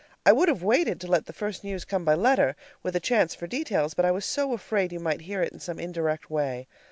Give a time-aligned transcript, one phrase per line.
[0.25, 3.35] I would have waited to let the first news come by letter, with a chance
[3.35, 6.67] for details, but I was so afraid you might hear it in some indirect way.